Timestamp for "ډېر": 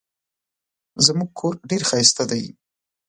1.69-1.81